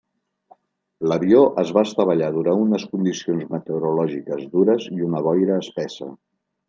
[1.11, 6.09] L'avió es va estavellar durant unes condicions meteorològiques dures i una boira espessa.